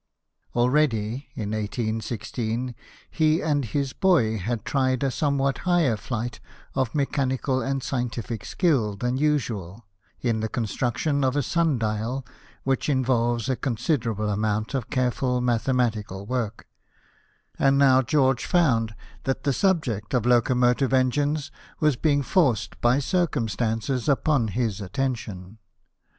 [0.55, 2.73] Already, in 1816,
[3.11, 6.39] he and his boy had tried a somewhat higher flight
[6.73, 9.85] of mechanical and scientific skill than usual,
[10.19, 12.25] in the construction of a sun dial,
[12.63, 16.65] which involves a considerable amount of careful mathematical work;
[17.59, 18.95] and now George found
[19.25, 25.59] that the subject of locomotive engines was being forced by circumstances upon his attention.